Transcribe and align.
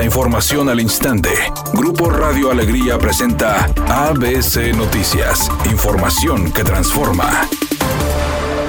La 0.00 0.06
información 0.06 0.70
al 0.70 0.80
instante. 0.80 1.28
Grupo 1.74 2.08
Radio 2.08 2.50
Alegría 2.50 2.96
presenta 2.96 3.66
ABC 3.86 4.74
Noticias. 4.74 5.50
Información 5.70 6.50
que 6.52 6.64
transforma. 6.64 7.46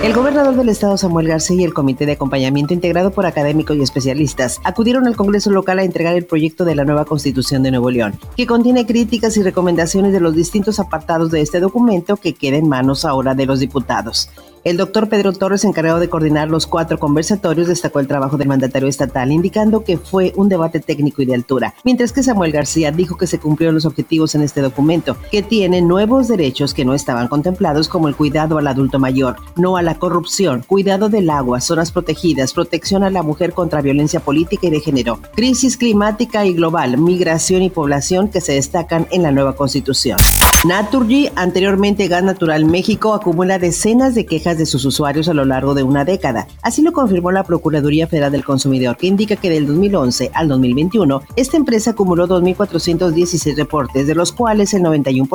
El 0.03 0.13
gobernador 0.13 0.57
del 0.57 0.67
estado 0.67 0.97
Samuel 0.97 1.29
García 1.29 1.61
y 1.61 1.63
el 1.63 1.73
comité 1.73 2.05
de 2.05 2.11
acompañamiento 2.11 2.73
integrado 2.73 3.11
por 3.11 3.25
académicos 3.25 3.77
y 3.77 3.81
especialistas 3.81 4.59
acudieron 4.65 5.07
al 5.07 5.15
Congreso 5.15 5.51
local 5.51 5.79
a 5.79 5.85
entregar 5.85 6.17
el 6.17 6.25
proyecto 6.25 6.65
de 6.65 6.75
la 6.75 6.83
nueva 6.83 7.05
Constitución 7.05 7.63
de 7.63 7.71
Nuevo 7.71 7.89
León, 7.91 8.19
que 8.35 8.45
contiene 8.45 8.85
críticas 8.85 9.37
y 9.37 9.41
recomendaciones 9.41 10.11
de 10.11 10.19
los 10.19 10.35
distintos 10.35 10.81
apartados 10.81 11.31
de 11.31 11.39
este 11.39 11.61
documento 11.61 12.17
que 12.17 12.33
queda 12.33 12.57
en 12.57 12.67
manos 12.67 13.05
ahora 13.05 13.35
de 13.35 13.45
los 13.45 13.61
diputados. 13.61 14.29
El 14.63 14.77
doctor 14.77 15.09
Pedro 15.09 15.33
Torres, 15.33 15.63
encargado 15.65 15.99
de 15.99 16.07
coordinar 16.07 16.47
los 16.47 16.67
cuatro 16.67 16.99
conversatorios, 16.99 17.67
destacó 17.67 17.99
el 17.99 18.07
trabajo 18.07 18.37
del 18.37 18.47
mandatario 18.47 18.87
estatal, 18.87 19.31
indicando 19.31 19.83
que 19.83 19.97
fue 19.97 20.33
un 20.35 20.49
debate 20.49 20.79
técnico 20.79 21.23
y 21.23 21.25
de 21.25 21.33
altura, 21.33 21.73
mientras 21.83 22.11
que 22.11 22.21
Samuel 22.21 22.51
García 22.51 22.91
dijo 22.91 23.17
que 23.17 23.25
se 23.25 23.39
cumplieron 23.39 23.73
los 23.73 23.85
objetivos 23.85 24.35
en 24.35 24.43
este 24.43 24.61
documento, 24.61 25.17
que 25.31 25.41
tiene 25.41 25.81
nuevos 25.81 26.27
derechos 26.27 26.75
que 26.75 26.85
no 26.85 26.93
estaban 26.93 27.27
contemplados, 27.27 27.87
como 27.87 28.07
el 28.07 28.15
cuidado 28.15 28.59
al 28.59 28.67
adulto 28.67 28.99
mayor, 28.99 29.37
no 29.55 29.77
a 29.77 29.81
la 29.81 29.95
corrupción, 29.95 30.63
cuidado 30.67 31.09
del 31.09 31.31
agua, 31.31 31.59
zonas 31.59 31.91
protegidas, 31.91 32.53
protección 32.53 33.03
a 33.03 33.09
la 33.09 33.23
mujer 33.23 33.53
contra 33.53 33.81
violencia 33.81 34.19
política 34.19 34.67
y 34.67 34.69
de 34.69 34.79
género, 34.79 35.19
crisis 35.33 35.75
climática 35.75 36.45
y 36.45 36.53
global, 36.53 36.99
migración 36.99 37.63
y 37.63 37.71
población 37.71 38.29
que 38.29 38.41
se 38.41 38.53
destacan 38.53 39.07
en 39.09 39.23
la 39.23 39.31
nueva 39.31 39.55
constitución. 39.55 40.19
Naturgy, 40.63 41.27
anteriormente 41.35 42.07
Gas 42.07 42.23
Natural 42.23 42.65
México, 42.65 43.15
acumula 43.15 43.57
decenas 43.57 44.13
de 44.13 44.27
quejas 44.27 44.59
de 44.59 44.67
sus 44.67 44.85
usuarios 44.85 45.27
a 45.27 45.33
lo 45.33 45.43
largo 45.43 45.73
de 45.73 45.81
una 45.81 46.05
década. 46.05 46.47
Así 46.61 46.83
lo 46.83 46.91
confirmó 46.91 47.31
la 47.31 47.43
Procuraduría 47.43 48.05
Federal 48.05 48.31
del 48.31 48.45
Consumidor, 48.45 48.95
que 48.95 49.07
indica 49.07 49.35
que 49.35 49.49
del 49.49 49.65
2011 49.65 50.29
al 50.35 50.47
2021, 50.49 51.23
esta 51.35 51.57
empresa 51.57 51.91
acumuló 51.91 52.27
2.416 52.27 53.55
reportes, 53.55 54.05
de 54.05 54.13
los 54.13 54.31
cuales 54.31 54.75
el 54.75 54.83
91%, 54.83 55.27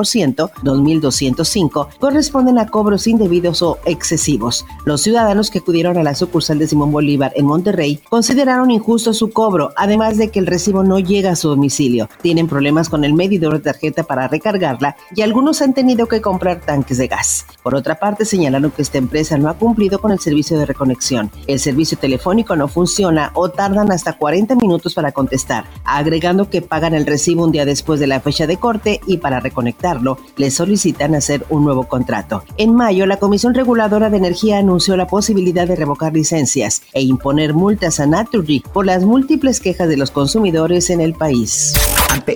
2.205, 0.63 1.89
corresponden 1.99 2.61
a 2.61 2.69
cobros 2.69 3.09
indebidos 3.09 3.63
o 3.63 3.79
excesivos. 3.85 4.65
Los 4.85 5.01
ciudadanos 5.03 5.51
que 5.51 5.59
acudieron 5.59 5.99
a 5.99 6.05
la 6.05 6.15
sucursal 6.15 6.61
de 6.61 6.69
Simón 6.69 6.93
Bolívar 6.93 7.33
en 7.35 7.47
Monterrey 7.47 7.99
consideraron 8.09 8.71
injusto 8.71 9.13
su 9.13 9.31
cobro, 9.31 9.73
además 9.75 10.19
de 10.19 10.31
que 10.31 10.39
el 10.39 10.47
recibo 10.47 10.85
no 10.85 11.01
llega 11.01 11.33
a 11.33 11.37
su 11.37 11.49
domicilio. 11.49 12.09
Tienen 12.23 12.47
problemas 12.47 12.89
con 12.89 13.03
el 13.03 13.13
medidor 13.13 13.55
de 13.55 13.73
tarjeta 13.73 14.05
para 14.05 14.29
recargarla 14.29 14.95
y 15.17 15.23
algunos 15.23 15.63
han 15.63 15.73
tenido 15.73 16.07
que 16.07 16.21
comprar 16.21 16.61
tanques 16.61 16.99
de 16.99 17.09
gas. 17.09 17.47
Por 17.63 17.75
otra 17.75 17.99
parte, 17.99 18.27
señalaron 18.27 18.71
que 18.71 18.83
esta 18.83 18.99
empresa 18.99 19.39
no 19.39 19.49
ha 19.49 19.55
cumplido 19.55 19.99
con 19.99 20.13
el 20.13 20.21
servicio 20.21 20.59
de 20.59 20.67
reconexión. 20.67 21.31
El 21.47 21.59
servicio 21.59 21.97
telefónico 21.99 22.55
no 22.55 22.69
funciona 22.69 23.31
o 23.35 23.49
tardan 23.49 23.91
hasta 23.91 24.13
40 24.13 24.55
minutos 24.57 24.95
para 24.95 25.13
contestar, 25.13 25.65
agregando 25.85 26.51
que 26.51 26.61
pagan 26.61 26.95
el 26.95 27.07
recibo 27.07 27.45
un 27.45 27.51
día 27.51 27.65
después 27.65 27.99
de 27.99 28.07
la 28.07 28.21
fecha 28.21 28.47
de 28.47 28.59
corte 28.59 29.01
y 29.07 29.17
para 29.17 29.41
reconectarlo 29.41 30.19
les 30.37 30.55
solicitan 30.55 31.15
hacer 31.15 31.47
un 31.49 31.65
nuevo 31.65 31.85
contrato. 31.85 32.45
En 32.59 32.75
mayo, 32.75 33.07
la 33.07 33.17
Comisión 33.17 33.55
Reguladora 33.55 34.11
de 34.11 34.19
Energía 34.19 34.59
anunció 34.59 34.99
la 34.99 35.07
posibilidad 35.07 35.67
de 35.67 35.77
revocar 35.77 36.13
licencias 36.13 36.83
e 36.93 37.01
imponer 37.01 37.55
multas 37.55 38.01
a 38.01 38.07
Naturgy 38.07 38.63
por 38.73 38.85
las 38.85 39.05
múltiples 39.05 39.61
quejas 39.61 39.89
de 39.89 39.97
los 39.97 40.11
consumidores 40.11 40.91
en 40.91 41.01
el 41.01 41.15
país 41.15 41.73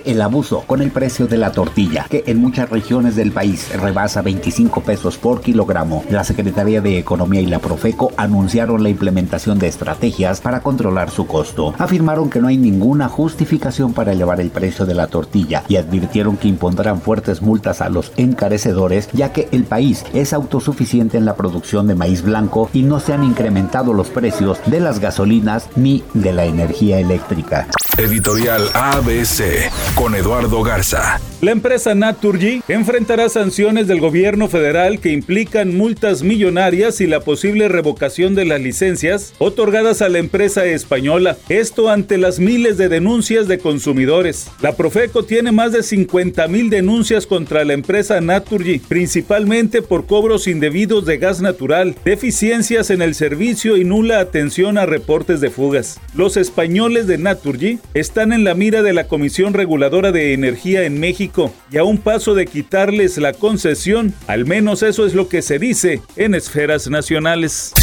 el 0.05 0.21
abuso 0.21 0.63
con 0.67 0.81
el 0.81 0.91
precio 0.91 1.27
de 1.27 1.37
la 1.37 1.51
tortilla, 1.51 2.05
que 2.09 2.23
en 2.27 2.37
muchas 2.37 2.69
regiones 2.69 3.15
del 3.15 3.31
país 3.31 3.69
rebasa 3.79 4.21
25 4.21 4.81
pesos 4.81 5.17
por 5.17 5.41
kilogramo. 5.41 6.03
La 6.09 6.23
Secretaría 6.23 6.81
de 6.81 6.97
Economía 6.97 7.41
y 7.41 7.45
la 7.45 7.59
Profeco 7.59 8.11
anunciaron 8.17 8.83
la 8.83 8.89
implementación 8.89 9.59
de 9.59 9.67
estrategias 9.67 10.41
para 10.41 10.61
controlar 10.61 11.09
su 11.09 11.27
costo. 11.27 11.73
Afirmaron 11.77 12.29
que 12.29 12.39
no 12.39 12.47
hay 12.47 12.57
ninguna 12.57 13.07
justificación 13.07 13.93
para 13.93 14.11
elevar 14.11 14.39
el 14.39 14.49
precio 14.49 14.85
de 14.85 14.95
la 14.95 15.07
tortilla 15.07 15.63
y 15.67 15.75
advirtieron 15.75 16.37
que 16.37 16.47
impondrán 16.47 17.01
fuertes 17.01 17.41
multas 17.41 17.81
a 17.81 17.89
los 17.89 18.11
encarecedores, 18.17 19.09
ya 19.13 19.33
que 19.33 19.49
el 19.51 19.63
país 19.63 20.05
es 20.13 20.33
autosuficiente 20.33 21.17
en 21.17 21.25
la 21.25 21.35
producción 21.35 21.87
de 21.87 21.95
maíz 21.95 22.21
blanco 22.21 22.69
y 22.73 22.83
no 22.83 22.99
se 22.99 23.13
han 23.13 23.23
incrementado 23.23 23.93
los 23.93 24.09
precios 24.09 24.59
de 24.65 24.79
las 24.79 24.99
gasolinas 24.99 25.69
ni 25.75 26.03
de 26.13 26.33
la 26.33 26.45
energía 26.45 26.99
eléctrica. 26.99 27.67
Editorial 28.01 28.67
ABC 28.73 29.69
con 29.93 30.15
Eduardo 30.15 30.63
Garza. 30.63 31.21
La 31.41 31.51
empresa 31.51 31.95
Naturgy 31.95 32.61
enfrentará 32.67 33.27
sanciones 33.27 33.87
del 33.87 33.99
gobierno 33.99 34.47
federal 34.47 34.99
que 34.99 35.11
implican 35.11 35.75
multas 35.75 36.21
millonarias 36.21 37.01
y 37.01 37.07
la 37.07 37.19
posible 37.21 37.67
revocación 37.67 38.35
de 38.35 38.45
las 38.45 38.61
licencias 38.61 39.33
otorgadas 39.39 40.03
a 40.03 40.09
la 40.09 40.19
empresa 40.19 40.65
española. 40.65 41.37
Esto 41.49 41.89
ante 41.89 42.19
las 42.19 42.39
miles 42.39 42.77
de 42.77 42.89
denuncias 42.89 43.47
de 43.47 43.57
consumidores. 43.57 44.51
La 44.61 44.75
Profeco 44.75 45.23
tiene 45.23 45.51
más 45.51 45.71
de 45.71 45.81
50 45.81 46.47
mil 46.47 46.69
denuncias 46.69 47.25
contra 47.25 47.65
la 47.65 47.73
empresa 47.73 48.21
Naturgy, 48.21 48.77
principalmente 48.77 49.81
por 49.81 50.05
cobros 50.05 50.47
indebidos 50.47 51.05
de 51.05 51.17
gas 51.17 51.41
natural, 51.41 51.95
deficiencias 52.05 52.91
en 52.91 53.01
el 53.01 53.15
servicio 53.15 53.77
y 53.77 53.83
nula 53.83 54.19
atención 54.19 54.77
a 54.77 54.85
reportes 54.85 55.41
de 55.41 55.49
fugas. 55.49 55.99
Los 56.13 56.37
españoles 56.37 57.07
de 57.07 57.17
Naturgy 57.17 57.79
están 57.93 58.31
en 58.33 58.43
la 58.43 58.53
mira 58.53 58.81
de 58.81 58.93
la 58.93 59.07
Comisión 59.07 59.53
Reguladora 59.53 60.11
de 60.11 60.33
Energía 60.33 60.83
en 60.83 60.99
México 60.99 61.53
y 61.71 61.77
a 61.77 61.83
un 61.83 61.97
paso 61.97 62.33
de 62.33 62.45
quitarles 62.45 63.17
la 63.17 63.33
concesión, 63.33 64.13
al 64.27 64.45
menos 64.45 64.83
eso 64.83 65.05
es 65.05 65.13
lo 65.13 65.27
que 65.27 65.41
se 65.41 65.59
dice 65.59 66.01
en 66.15 66.35
esferas 66.35 66.89
nacionales. 66.89 67.73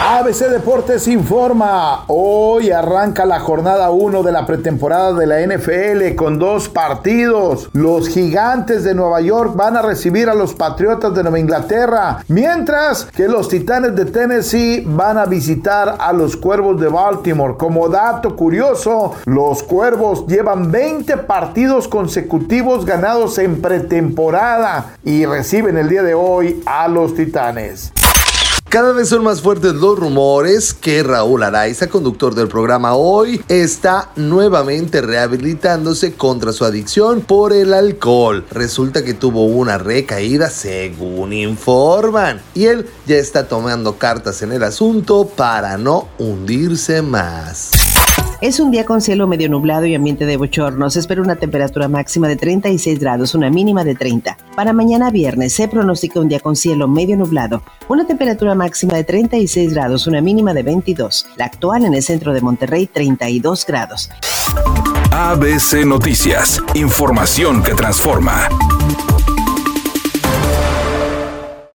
ABC 0.00 0.50
Deportes 0.50 1.08
informa, 1.08 2.04
hoy 2.08 2.70
arranca 2.70 3.24
la 3.24 3.40
jornada 3.40 3.90
1 3.90 4.22
de 4.22 4.32
la 4.32 4.44
pretemporada 4.44 5.12
de 5.12 5.26
la 5.26 5.40
NFL 5.40 6.14
con 6.16 6.38
dos 6.38 6.68
partidos. 6.68 7.70
Los 7.72 8.08
gigantes 8.08 8.84
de 8.84 8.94
Nueva 8.94 9.20
York 9.20 9.54
van 9.54 9.76
a 9.76 9.82
recibir 9.82 10.28
a 10.28 10.34
los 10.34 10.54
Patriotas 10.54 11.14
de 11.14 11.22
Nueva 11.22 11.38
Inglaterra, 11.38 12.22
mientras 12.28 13.06
que 13.06 13.28
los 13.28 13.48
Titanes 13.48 13.94
de 13.94 14.04
Tennessee 14.04 14.84
van 14.86 15.16
a 15.16 15.26
visitar 15.26 15.96
a 15.98 16.12
los 16.12 16.36
Cuervos 16.36 16.80
de 16.80 16.88
Baltimore. 16.88 17.56
Como 17.56 17.88
dato 17.88 18.36
curioso, 18.36 19.14
los 19.24 19.62
Cuervos 19.62 20.26
llevan 20.26 20.70
20 20.70 21.16
partidos 21.18 21.88
consecutivos 21.88 22.84
ganados 22.84 23.38
en 23.38 23.62
pretemporada 23.62 24.96
y 25.04 25.24
reciben 25.24 25.78
el 25.78 25.88
día 25.88 26.02
de 26.02 26.14
hoy 26.14 26.62
a 26.66 26.88
los 26.88 27.14
Titanes. 27.14 27.92
Cada 28.74 28.90
vez 28.90 29.10
son 29.10 29.22
más 29.22 29.40
fuertes 29.40 29.72
los 29.72 29.96
rumores 29.96 30.74
que 30.74 31.04
Raúl 31.04 31.44
Araiza, 31.44 31.86
conductor 31.86 32.34
del 32.34 32.48
programa 32.48 32.96
Hoy, 32.96 33.40
está 33.46 34.10
nuevamente 34.16 35.00
rehabilitándose 35.00 36.14
contra 36.14 36.52
su 36.52 36.64
adicción 36.64 37.20
por 37.20 37.52
el 37.52 37.72
alcohol. 37.72 38.44
Resulta 38.50 39.04
que 39.04 39.14
tuvo 39.14 39.46
una 39.46 39.78
recaída 39.78 40.50
según 40.50 41.32
informan 41.32 42.42
y 42.52 42.64
él 42.64 42.90
ya 43.06 43.14
está 43.14 43.46
tomando 43.46 43.96
cartas 43.96 44.42
en 44.42 44.50
el 44.50 44.64
asunto 44.64 45.30
para 45.36 45.78
no 45.78 46.08
hundirse 46.18 47.00
más. 47.00 47.73
Es 48.44 48.60
un 48.60 48.70
día 48.70 48.84
con 48.84 49.00
cielo 49.00 49.26
medio 49.26 49.48
nublado 49.48 49.86
y 49.86 49.94
ambiente 49.94 50.26
de 50.26 50.36
bochorno. 50.36 50.90
Se 50.90 51.00
espera 51.00 51.22
una 51.22 51.36
temperatura 51.36 51.88
máxima 51.88 52.28
de 52.28 52.36
36 52.36 53.00
grados, 53.00 53.34
una 53.34 53.48
mínima 53.48 53.84
de 53.84 53.94
30. 53.94 54.36
Para 54.54 54.74
mañana 54.74 55.10
viernes 55.10 55.54
se 55.54 55.66
pronostica 55.66 56.20
un 56.20 56.28
día 56.28 56.40
con 56.40 56.54
cielo 56.54 56.86
medio 56.86 57.16
nublado, 57.16 57.62
una 57.88 58.06
temperatura 58.06 58.54
máxima 58.54 58.96
de 58.96 59.04
36 59.04 59.72
grados, 59.72 60.06
una 60.06 60.20
mínima 60.20 60.52
de 60.52 60.62
22. 60.62 61.26
La 61.36 61.46
actual 61.46 61.86
en 61.86 61.94
el 61.94 62.02
centro 62.02 62.34
de 62.34 62.42
Monterrey, 62.42 62.86
32 62.86 63.64
grados. 63.64 64.10
ABC 65.10 65.86
Noticias, 65.86 66.62
información 66.74 67.62
que 67.62 67.72
transforma. 67.72 68.50